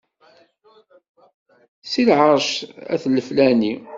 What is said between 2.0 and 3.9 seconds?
lɛerc at leflani.